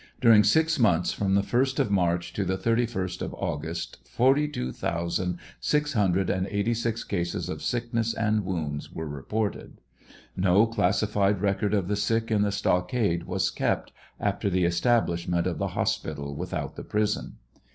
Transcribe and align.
During 0.19 0.43
six 0.43 0.79
months, 0.79 1.13
from 1.13 1.35
the 1.35 1.43
1st 1.43 1.77
of 1.77 1.91
March 1.91 2.33
to 2.33 2.43
the 2.43 2.57
31st 2.57 3.21
of 3.21 3.35
August, 3.35 3.99
forty 4.03 4.47
two 4.47 4.71
thousand 4.71 5.37
six 5.59 5.93
hundred 5.93 6.27
and 6.27 6.47
eighty 6.47 6.73
six 6.73 7.03
cases 7.03 7.49
of 7.49 7.61
sickness 7.61 8.15
and 8.15 8.43
wounds 8.43 8.91
were 8.91 9.07
reported. 9.07 9.79
No 10.35 10.65
classified 10.65 11.39
record 11.39 11.75
of 11.75 11.87
the 11.87 11.95
sick 11.95 12.31
in 12.31 12.41
the 12.41 12.51
stockade 12.51 13.25
was 13.27 13.51
kept 13.51 13.91
after 14.19 14.49
the 14.49 14.65
establishment 14.65 15.45
of 15.45 15.59
the 15.59 15.67
hos 15.77 15.99
pital 15.99 16.35
without 16.35 16.77
the 16.77 16.83
prison. 16.83 17.35